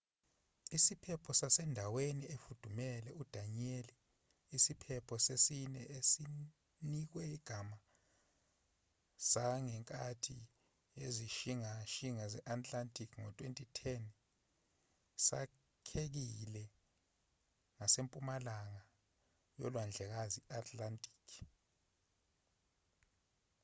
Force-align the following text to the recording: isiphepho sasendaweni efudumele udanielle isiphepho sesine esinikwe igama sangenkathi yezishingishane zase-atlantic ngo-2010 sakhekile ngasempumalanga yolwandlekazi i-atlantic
isiphepho 0.77 1.31
sasendaweni 1.39 2.25
efudumele 2.35 3.09
udanielle 3.23 3.93
isiphepho 4.57 5.15
sesine 5.25 5.81
esinikwe 5.97 7.23
igama 7.37 7.77
sangenkathi 9.31 10.37
yezishingishane 10.99 12.23
zase-atlantic 12.33 13.09
ngo-2010 13.21 13.77
sakhekile 15.25 16.63
ngasempumalanga 17.75 18.81
yolwandlekazi 19.59 20.39
i-atlantic 20.43 21.27